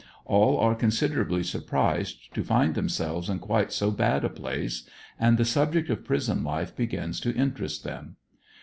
All 0.25 0.57
are 0.57 0.73
considerably 0.73 1.43
surprised 1.43 2.33
to 2.33 2.43
find 2.43 2.73
themselves 2.73 3.29
in 3.29 3.37
quite 3.37 3.71
so 3.71 3.91
bad 3.91 4.25
a 4.25 4.29
place, 4.29 4.89
and 5.19 5.37
the 5.37 5.45
subject 5.45 5.91
of 5.91 6.03
prison 6.03 6.43
life 6.43 6.75
begins 6.75 7.19
to 7.19 7.35
interest 7.35 7.83
them. 7.83 8.15